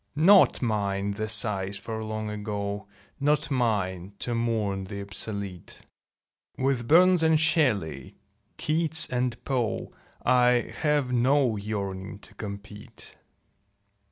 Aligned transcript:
Not 0.15 0.63
mine 0.63 1.11
the 1.11 1.29
sighs 1.29 1.77
for 1.77 2.03
Long 2.03 2.27
Ago; 2.31 2.87
Not 3.19 3.51
mine 3.51 4.13
to 4.17 4.33
mourn 4.33 4.85
the 4.85 4.99
obsolete; 4.99 5.83
With 6.57 6.87
Burns 6.87 7.21
and 7.21 7.39
Shelley, 7.39 8.15
Keats 8.57 9.05
and 9.09 9.37
Poe 9.43 9.91
I 10.25 10.73
have 10.81 11.13
no 11.13 11.55
yearning 11.55 12.17
to 12.17 12.33
compete. 12.33 13.15